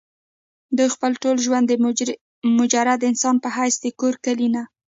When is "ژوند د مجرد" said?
1.45-3.01